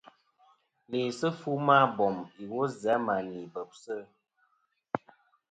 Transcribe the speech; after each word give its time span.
Læsɨ 0.89 1.27
fu 1.39 1.51
ma 1.67 1.77
bom 1.97 2.17
iwo 2.43 2.61
zɨ 2.79 2.89
a 2.97 3.03
mà 3.05 3.15
ni 3.29 3.39
bebsɨ. 3.53 3.95